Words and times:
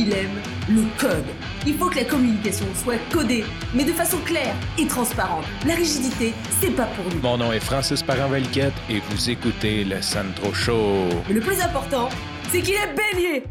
il 0.00 0.12
aime 0.14 0.40
le 0.68 0.82
code. 0.98 1.26
Il 1.66 1.74
faut 1.74 1.90
que 1.90 1.96
la 1.96 2.04
communication 2.04 2.64
soit 2.74 2.98
codée, 3.12 3.44
mais 3.74 3.84
de 3.84 3.92
façon 3.92 4.16
claire 4.24 4.54
et 4.78 4.86
transparente. 4.86 5.44
La 5.66 5.74
rigidité, 5.74 6.32
c'est 6.60 6.74
pas 6.74 6.86
pour 6.86 7.04
nous. 7.12 7.20
Mon 7.20 7.36
nom 7.36 7.52
est 7.52 7.60
Francis 7.60 8.02
Parent-Valquette 8.02 8.72
et 8.88 9.00
vous 9.00 9.28
écoutez 9.28 9.84
le 9.84 10.00
Sandro 10.00 10.54
Show. 10.54 11.08
Mais 11.28 11.34
le 11.34 11.40
plus 11.40 11.60
important, 11.60 12.08
c'est 12.48 12.62
qu'il 12.62 12.74
est 12.74 12.94
bélier. 12.96 13.44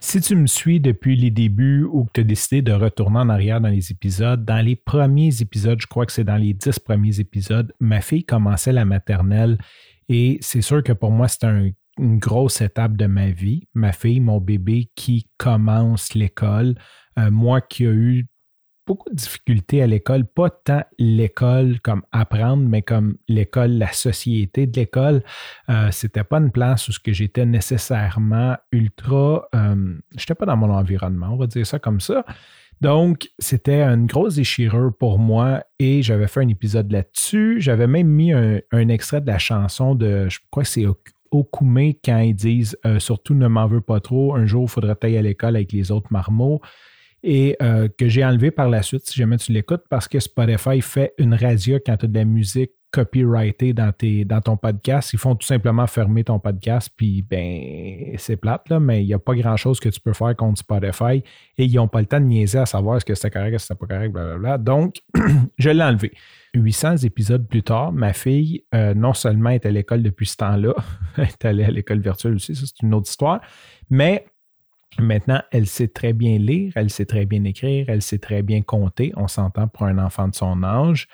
Si 0.00 0.20
tu 0.20 0.36
me 0.36 0.46
suis 0.46 0.80
depuis 0.80 1.16
les 1.16 1.30
débuts 1.30 1.84
ou 1.90 2.04
que 2.04 2.10
tu 2.14 2.20
as 2.20 2.24
décidé 2.24 2.60
de 2.60 2.72
retourner 2.72 3.20
en 3.20 3.30
arrière 3.30 3.62
dans 3.62 3.70
les 3.70 3.90
épisodes, 3.90 4.44
dans 4.44 4.62
les 4.62 4.76
premiers 4.76 5.40
épisodes, 5.40 5.80
je 5.80 5.86
crois 5.86 6.04
que 6.04 6.12
c'est 6.12 6.24
dans 6.24 6.36
les 6.36 6.52
dix 6.52 6.78
premiers 6.78 7.20
épisodes, 7.20 7.72
ma 7.80 8.02
fille 8.02 8.24
commençait 8.24 8.72
la 8.72 8.84
maternelle 8.84 9.56
et 10.10 10.36
c'est 10.42 10.60
sûr 10.60 10.82
que 10.82 10.92
pour 10.92 11.10
moi, 11.10 11.28
c'était 11.28 11.72
une 11.98 12.18
grosse 12.18 12.60
étape 12.60 12.96
de 12.96 13.06
ma 13.06 13.30
vie. 13.30 13.68
Ma 13.74 13.92
fille, 13.92 14.20
mon 14.20 14.40
bébé 14.40 14.90
qui 14.94 15.28
commence 15.36 16.14
l'école, 16.14 16.74
euh, 17.18 17.30
moi 17.30 17.60
qui 17.60 17.84
ai 17.84 17.88
eu 17.88 18.26
beaucoup 18.86 19.10
de 19.10 19.14
difficultés 19.14 19.82
à 19.82 19.86
l'école, 19.86 20.26
pas 20.26 20.50
tant 20.50 20.82
l'école 20.98 21.80
comme 21.80 22.02
apprendre, 22.10 22.64
mais 22.68 22.82
comme 22.82 23.16
l'école, 23.28 23.72
la 23.72 23.92
société 23.92 24.66
de 24.66 24.78
l'école. 24.78 25.22
Euh, 25.68 25.90
c'était 25.90 26.24
pas 26.24 26.38
une 26.38 26.50
place 26.50 26.88
où 26.88 26.92
j'étais 27.06 27.46
nécessairement 27.46 28.56
ultra, 28.72 29.48
euh, 29.54 29.94
j'étais 30.16 30.34
pas 30.34 30.46
dans 30.46 30.56
mon 30.56 30.70
environnement, 30.70 31.28
on 31.32 31.36
va 31.36 31.46
dire 31.46 31.66
ça 31.66 31.78
comme 31.78 32.00
ça. 32.00 32.24
Donc, 32.80 33.28
c'était 33.38 33.82
une 33.82 34.06
grosse 34.06 34.34
déchirure 34.34 34.92
pour 34.98 35.20
moi 35.20 35.62
et 35.78 36.02
j'avais 36.02 36.26
fait 36.26 36.40
un 36.40 36.48
épisode 36.48 36.90
là-dessus. 36.90 37.60
J'avais 37.60 37.86
même 37.86 38.08
mis 38.08 38.32
un, 38.32 38.88
extrait 38.88 39.20
de 39.20 39.28
la 39.28 39.38
chanson 39.38 39.94
de, 39.94 40.28
je 40.28 40.40
crois 40.50 40.64
que 40.64 40.68
c'est 40.68 40.86
Okume 41.32 41.94
quand 42.04 42.20
ils 42.20 42.34
disent 42.34 42.76
euh, 42.86 43.00
Surtout 43.00 43.34
ne 43.34 43.48
m'en 43.48 43.66
veux 43.66 43.80
pas 43.80 44.00
trop, 44.00 44.34
un 44.34 44.46
jour 44.46 44.64
il 44.64 44.70
faudra 44.70 44.94
tailler 44.94 45.18
à 45.18 45.22
l'école 45.22 45.56
avec 45.56 45.72
les 45.72 45.90
autres 45.90 46.08
marmots. 46.10 46.60
Et 47.24 47.56
euh, 47.62 47.88
que 47.96 48.08
j'ai 48.08 48.24
enlevé 48.24 48.50
par 48.50 48.68
la 48.68 48.82
suite, 48.82 49.08
si 49.08 49.16
jamais 49.16 49.36
tu 49.36 49.52
l'écoutes, 49.52 49.84
parce 49.88 50.08
que 50.08 50.18
Spotify 50.18 50.80
fait 50.80 51.14
une 51.18 51.34
radio 51.34 51.78
quand 51.84 51.96
tu 51.96 52.04
as 52.06 52.08
de 52.08 52.18
la 52.18 52.24
musique 52.24 52.72
copyrightée 52.92 53.72
dans, 53.72 54.40
ton 54.40 54.56
podcast. 54.56 55.12
Ils 55.12 55.18
font 55.18 55.34
tout 55.34 55.46
simplement 55.46 55.86
fermer 55.86 56.24
ton 56.24 56.38
podcast, 56.38 56.90
puis 56.94 57.22
ben, 57.22 58.14
c'est 58.18 58.36
plate, 58.36 58.68
là, 58.68 58.78
mais 58.78 59.02
il 59.02 59.06
n'y 59.06 59.14
a 59.14 59.18
pas 59.18 59.34
grand-chose 59.34 59.80
que 59.80 59.88
tu 59.88 59.98
peux 59.98 60.12
faire 60.12 60.36
contre 60.36 60.58
Spotify 60.58 61.24
et 61.58 61.64
ils 61.64 61.74
n'ont 61.74 61.88
pas 61.88 62.00
le 62.00 62.06
temps 62.06 62.20
de 62.20 62.26
niaiser 62.26 62.58
à 62.58 62.66
savoir 62.66 62.98
est-ce 62.98 63.04
que 63.04 63.14
c'était 63.14 63.30
correct, 63.30 63.54
est-ce 63.54 63.68
que 63.68 63.74
c'était 63.74 63.86
pas 63.86 63.94
correct, 63.94 64.12
blablabla. 64.12 64.58
Donc, 64.58 64.96
je 65.58 65.70
l'ai 65.70 65.82
enlevé. 65.82 66.12
800 66.54 66.98
épisodes 66.98 67.48
plus 67.48 67.62
tard, 67.62 67.92
ma 67.92 68.12
fille, 68.12 68.64
euh, 68.74 68.92
non 68.92 69.14
seulement 69.14 69.50
est 69.50 69.64
à 69.64 69.70
l'école 69.70 70.02
depuis 70.02 70.26
ce 70.26 70.36
temps-là, 70.36 70.74
est 71.16 71.44
allée 71.46 71.64
à 71.64 71.70
l'école 71.70 72.00
virtuelle 72.00 72.34
aussi, 72.34 72.54
ça 72.54 72.66
c'est 72.66 72.82
une 72.82 72.94
autre 72.94 73.08
histoire, 73.08 73.40
mais 73.90 74.26
Maintenant, 74.98 75.40
elle 75.50 75.66
sait 75.66 75.88
très 75.88 76.12
bien 76.12 76.36
lire, 76.36 76.72
elle 76.76 76.90
sait 76.90 77.06
très 77.06 77.24
bien 77.24 77.44
écrire, 77.44 77.86
elle 77.88 78.02
sait 78.02 78.18
très 78.18 78.42
bien 78.42 78.60
compter. 78.60 79.10
On 79.16 79.26
s'entend 79.26 79.66
pour 79.66 79.84
un 79.86 79.96
enfant 79.96 80.28
de 80.28 80.34
son 80.34 80.62
âge. 80.62 81.08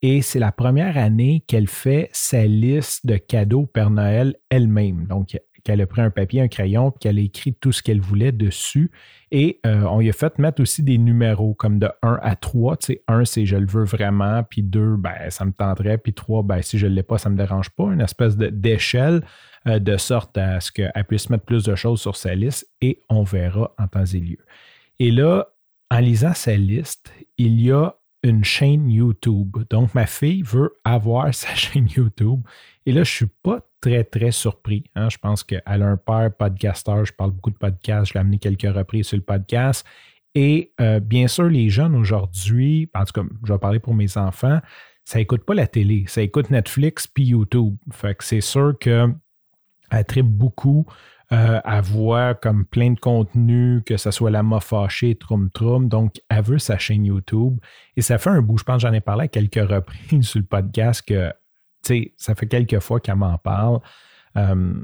Et 0.00 0.22
c'est 0.22 0.38
la 0.38 0.52
première 0.52 0.96
année 0.96 1.42
qu'elle 1.46 1.66
fait 1.66 2.08
sa 2.12 2.44
liste 2.44 3.04
de 3.06 3.16
cadeaux 3.16 3.66
Père 3.66 3.90
Noël 3.90 4.36
elle-même. 4.48 5.06
Donc, 5.06 5.36
qu'elle 5.64 5.80
a 5.82 5.86
pris 5.86 6.00
un 6.00 6.10
papier, 6.10 6.40
un 6.40 6.48
crayon, 6.48 6.90
puis 6.90 7.00
qu'elle 7.00 7.18
a 7.18 7.20
écrit 7.20 7.52
tout 7.52 7.72
ce 7.72 7.82
qu'elle 7.82 8.00
voulait 8.00 8.32
dessus. 8.32 8.90
Et 9.30 9.60
euh, 9.66 9.82
on 9.82 9.98
lui 10.00 10.08
a 10.08 10.12
fait 10.12 10.38
mettre 10.38 10.62
aussi 10.62 10.82
des 10.82 10.96
numéros 10.96 11.52
comme 11.52 11.78
de 11.78 11.90
1 12.02 12.20
à 12.22 12.36
3. 12.36 12.78
Tu 12.78 12.86
sais, 12.86 13.02
1, 13.06 13.24
c'est 13.26 13.44
je 13.44 13.56
le 13.56 13.66
veux 13.66 13.84
vraiment, 13.84 14.42
puis 14.44 14.62
2, 14.62 14.96
ben, 14.96 15.28
ça 15.28 15.44
me 15.44 15.52
tenterait, 15.52 15.98
puis 15.98 16.14
3, 16.14 16.42
ben, 16.42 16.62
si 16.62 16.78
je 16.78 16.86
ne 16.86 16.94
l'ai 16.94 17.02
pas, 17.02 17.18
ça 17.18 17.28
ne 17.28 17.34
me 17.34 17.38
dérange 17.38 17.70
pas. 17.70 17.84
Une 17.92 18.00
espèce 18.00 18.36
d'échelle 18.36 19.22
euh, 19.66 19.78
de 19.78 19.96
sorte 19.96 20.38
à 20.38 20.60
ce 20.60 20.72
qu'elle 20.72 21.04
puisse 21.06 21.28
mettre 21.28 21.44
plus 21.44 21.64
de 21.64 21.74
choses 21.74 22.00
sur 22.00 22.16
sa 22.16 22.34
liste 22.34 22.66
et 22.80 23.02
on 23.10 23.22
verra 23.22 23.74
en 23.78 23.88
temps 23.88 24.06
et 24.06 24.20
lieu. 24.20 24.38
Et 25.00 25.10
là, 25.10 25.48
en 25.90 25.98
lisant 25.98 26.32
sa 26.34 26.56
liste, 26.56 27.12
il 27.36 27.60
y 27.60 27.72
a 27.72 27.94
une 28.22 28.44
chaîne 28.44 28.90
YouTube. 28.90 29.56
Donc, 29.70 29.94
ma 29.94 30.06
fille 30.06 30.42
veut 30.42 30.74
avoir 30.84 31.32
sa 31.34 31.54
chaîne 31.54 31.88
YouTube. 31.88 32.40
Et 32.86 32.92
là, 32.92 33.04
je 33.04 33.10
ne 33.10 33.16
suis 33.16 33.32
pas 33.42 33.60
très, 33.80 34.04
très 34.04 34.30
surpris. 34.30 34.84
Hein. 34.94 35.08
Je 35.08 35.18
pense 35.18 35.44
qu'elle 35.44 35.62
a 35.64 35.86
un 35.86 35.96
père 35.96 36.30
podcasteur. 36.36 37.04
Je 37.04 37.12
parle 37.12 37.32
beaucoup 37.32 37.50
de 37.50 37.58
podcasts. 37.58 38.08
Je 38.08 38.14
l'ai 38.14 38.20
amené 38.20 38.38
quelques 38.38 38.74
reprises 38.74 39.08
sur 39.08 39.16
le 39.16 39.22
podcast. 39.22 39.86
Et 40.34 40.72
euh, 40.80 41.00
bien 41.00 41.26
sûr, 41.26 41.44
les 41.44 41.68
jeunes 41.70 41.94
aujourd'hui, 41.94 42.90
en 42.94 43.04
tout 43.04 43.12
cas, 43.12 43.28
je 43.44 43.52
vais 43.52 43.58
parler 43.58 43.78
pour 43.78 43.94
mes 43.94 44.16
enfants, 44.16 44.60
ça 45.04 45.18
n'écoute 45.18 45.44
pas 45.44 45.54
la 45.54 45.66
télé, 45.66 46.04
ça 46.06 46.20
écoute 46.20 46.50
Netflix 46.50 47.06
puis 47.06 47.24
YouTube. 47.24 47.76
Fait 47.90 48.14
que 48.14 48.22
c'est 48.22 48.42
sûr 48.42 48.74
que 48.78 49.08
elle 49.90 50.04
tripe 50.04 50.26
beaucoup. 50.26 50.86
Euh, 51.30 51.60
elle 51.62 51.82
voit 51.82 52.34
comme 52.34 52.64
plein 52.64 52.92
de 52.92 52.98
contenus, 52.98 53.82
que 53.84 53.96
ce 53.98 54.10
soit 54.10 54.30
la 54.30 54.42
m'a 54.42 54.60
fâchée, 54.60 55.14
Troum 55.14 55.50
Troum. 55.50 55.88
Donc, 55.88 56.20
elle 56.30 56.42
veut 56.42 56.58
sa 56.58 56.78
chaîne 56.78 57.04
YouTube. 57.04 57.58
Et 57.96 58.02
ça 58.02 58.16
fait 58.18 58.30
un 58.30 58.40
bout, 58.40 58.58
je 58.58 58.64
pense 58.64 58.80
j'en 58.80 58.92
ai 58.92 59.00
parlé 59.00 59.24
à 59.24 59.28
quelques 59.28 59.68
reprises 59.70 60.28
sur 60.28 60.40
le 60.40 60.46
podcast 60.46 61.02
que, 61.06 61.28
tu 61.28 61.34
sais, 61.82 62.14
ça 62.16 62.34
fait 62.34 62.46
quelques 62.46 62.80
fois 62.80 63.00
qu'elle 63.00 63.16
m'en 63.16 63.36
parle. 63.36 63.80
Euh, 64.36 64.74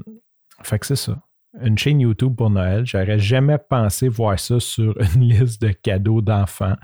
fait 0.61 0.79
que 0.79 0.85
c'est 0.85 0.95
ça. 0.95 1.19
Une 1.61 1.77
chaîne 1.77 2.01
YouTube 2.01 2.35
pour 2.35 2.49
Noël. 2.49 2.85
J'aurais 2.85 3.17
jamais 3.17 3.57
pensé 3.57 4.07
voir 4.07 4.37
ça 4.39 4.59
sur 4.59 4.95
une 5.15 5.21
liste 5.29 5.61
de 5.61 5.69
cadeaux 5.69 6.21
d'enfants. 6.21 6.75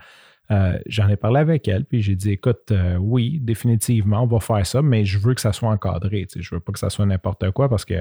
Euh, 0.51 0.78
j'en 0.85 1.07
ai 1.07 1.16
parlé 1.16 1.39
avec 1.39 1.67
elle, 1.69 1.85
puis 1.85 2.01
j'ai 2.01 2.16
dit 2.16 2.31
écoute, 2.31 2.72
euh, 2.72 2.97
oui, 2.97 3.39
définitivement, 3.39 4.23
on 4.23 4.28
va 4.28 4.41
faire 4.41 4.66
ça, 4.66 4.81
mais 4.81 5.06
je 5.06 5.17
veux 5.17 5.34
que 5.34 5.39
ça 5.39 5.53
soit 5.53 5.69
encadré. 5.69 6.28
Je 6.35 6.39
ne 6.39 6.57
veux 6.57 6.59
pas 6.59 6.73
que 6.73 6.79
ça 6.79 6.89
soit 6.89 7.06
n'importe 7.06 7.50
quoi 7.51 7.69
parce 7.69 7.85
que, 7.85 7.94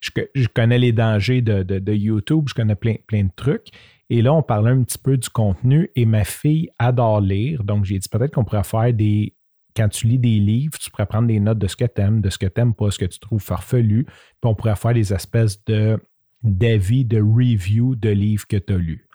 je, 0.00 0.48
connais 0.48 0.78
les 0.78 0.90
dangers 0.92 1.40
de, 1.40 1.92
YouTube, 1.92 2.46
je 2.48 2.54
connais 2.54 2.74
plein, 2.74 2.96
plein 3.06 3.24
de 3.24 3.30
trucs. 3.36 3.68
Et 4.10 4.20
là, 4.20 4.34
on 4.34 4.42
parlait 4.42 4.72
un 4.72 4.82
petit 4.82 4.98
peu 4.98 5.16
du 5.16 5.28
contenu 5.28 5.90
et 5.94 6.06
ma 6.06 6.24
fille 6.24 6.70
adore 6.78 7.20
lire. 7.20 7.62
Donc, 7.62 7.84
j'ai 7.84 7.98
dit 7.98 8.08
peut-être 8.08 8.34
qu'on 8.34 8.44
pourrait 8.44 8.64
faire 8.64 8.92
des. 8.92 9.34
Quand 9.74 9.88
tu 9.88 10.06
lis 10.06 10.18
des 10.18 10.38
livres, 10.38 10.78
tu 10.78 10.90
pourrais 10.90 11.06
prendre 11.06 11.28
des 11.28 11.40
notes 11.40 11.58
de 11.58 11.66
ce 11.66 11.76
que 11.76 11.86
tu 11.86 12.02
aimes, 12.02 12.20
de 12.20 12.28
ce 12.28 12.36
que 12.36 12.44
tu 12.44 12.60
n'aimes 12.60 12.74
pas, 12.74 12.90
ce 12.90 12.98
que 12.98 13.06
tu 13.06 13.18
trouves 13.20 13.40
farfelu. 13.40 14.04
Puis 14.04 14.14
on 14.42 14.54
pourrait 14.54 14.76
faire 14.76 14.92
des 14.92 15.14
espèces 15.14 15.64
de 15.64 15.98
d'avis, 16.42 17.04
de 17.04 17.20
review 17.20 17.94
de 17.94 18.10
livres 18.10 18.46
que 18.46 18.56
tu 18.56 18.72
as 18.72 18.76
lus. 18.76 19.06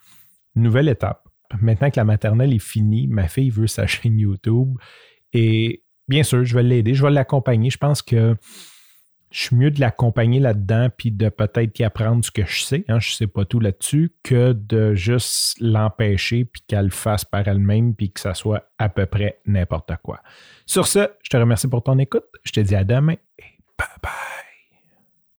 Nouvelle 0.55 0.87
étape 0.87 1.26
maintenant 1.61 1.89
que 1.89 1.99
la 1.99 2.03
maternelle 2.03 2.53
est 2.53 2.59
finie, 2.59 3.07
ma 3.07 3.27
fille 3.27 3.49
veut 3.49 3.67
sa 3.67 3.87
chaîne 3.87 4.19
YouTube. 4.19 4.77
Et 5.33 5.83
bien 6.07 6.23
sûr, 6.23 6.45
je 6.45 6.55
vais 6.55 6.63
l'aider, 6.63 6.93
je 6.93 7.03
vais 7.03 7.11
l'accompagner. 7.11 7.69
Je 7.69 7.77
pense 7.77 8.01
que 8.01 8.35
je 9.31 9.41
suis 9.41 9.55
mieux 9.55 9.71
de 9.71 9.79
l'accompagner 9.81 10.39
là-dedans 10.39 10.89
puis 10.95 11.11
de 11.11 11.29
peut-être 11.29 11.77
y 11.79 11.83
apprendre 11.83 12.23
ce 12.23 12.31
que 12.31 12.45
je 12.45 12.61
sais. 12.61 12.85
Hein, 12.87 12.99
je 12.99 13.11
ne 13.11 13.15
sais 13.15 13.27
pas 13.27 13.45
tout 13.45 13.59
là-dessus 13.59 14.15
que 14.23 14.53
de 14.53 14.93
juste 14.95 15.57
l'empêcher 15.59 16.45
puis 16.45 16.61
qu'elle 16.65 16.85
le 16.85 16.91
fasse 16.91 17.25
par 17.25 17.47
elle-même 17.47 17.93
puis 17.93 18.11
que 18.11 18.19
ça 18.19 18.33
soit 18.33 18.69
à 18.77 18.89
peu 18.89 19.05
près 19.05 19.39
n'importe 19.45 19.91
quoi. 20.01 20.21
Sur 20.65 20.87
ce, 20.87 21.09
je 21.23 21.29
te 21.29 21.37
remercie 21.37 21.67
pour 21.67 21.83
ton 21.83 21.97
écoute. 21.99 22.25
Je 22.43 22.53
te 22.53 22.59
dis 22.59 22.75
à 22.75 22.83
demain 22.83 23.15
et 23.37 23.43
bye 23.77 23.87
bye. 24.01 24.36